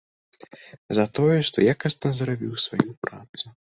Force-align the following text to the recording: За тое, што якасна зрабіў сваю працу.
За 0.97 1.03
тое, 1.19 1.35
што 1.49 1.57
якасна 1.73 2.13
зрабіў 2.21 2.51
сваю 2.67 2.89
працу. 3.07 3.45